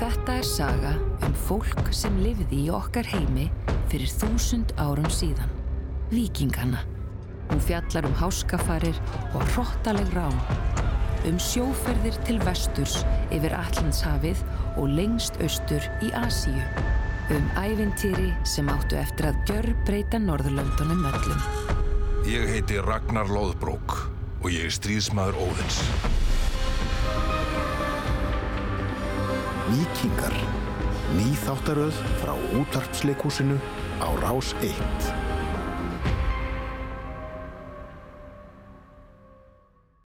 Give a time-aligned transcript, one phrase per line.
[0.00, 0.90] Þetta er saga
[1.26, 3.50] um fólk sem lifði í okkar heimi
[3.90, 5.50] fyrir þúsund árum síðan.
[6.08, 6.80] Víkingana.
[7.50, 8.96] Hún fjallar um háskafarir
[9.34, 10.38] og hróttaleg rán.
[11.28, 14.40] Um sjóferðir til vesturs yfir Allandshafið
[14.80, 16.64] og lengst austur í Asíu.
[17.36, 21.44] Um ævintýri sem áttu eftir að gjör breyta Norðurlöndunum öllum.
[22.24, 23.98] Ég heiti Ragnar Lóðbrók
[24.40, 25.84] og ég er stríðsmaður Óðins.
[29.70, 30.34] Víkingar.
[31.14, 33.54] Ný þáttaröð frá útarpsleikúsinu
[34.02, 35.29] á Rás 1.